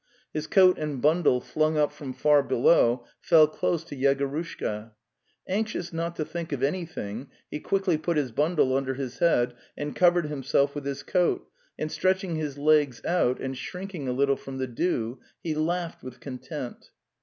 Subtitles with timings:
[0.33, 4.93] His coat and bundle flung up from far below fell close to Yegorushka.
[5.47, 9.53] Anxious not to think of any thing, he quickly put his bundle under his head
[9.77, 14.37] and covered himself with his coat, and stretching his legs out and shrinking a little
[14.37, 16.89] from the dew, he laughed with content.